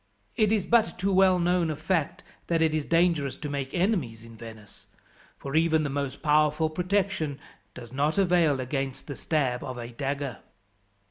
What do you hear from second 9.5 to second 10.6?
of a dagger."